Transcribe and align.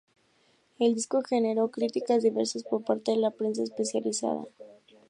El 0.79 0.95
disco 0.95 1.21
generó 1.21 1.69
críticas 1.69 2.23
diversas 2.23 2.63
por 2.63 2.83
parte 2.83 3.11
de 3.11 3.17
la 3.17 3.29
prensa 3.29 3.61
especializada. 3.61 4.47